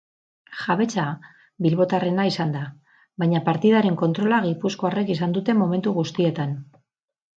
[0.59, 1.03] Jabetza
[1.65, 2.63] bilbotarrena izan da,
[3.25, 6.57] baina partidaren kontrola gipuzkoarrek izan dute momentu guztietan.